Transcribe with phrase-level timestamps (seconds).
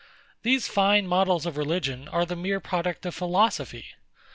[0.41, 3.85] These fine models of religion are the mere product of philosophy.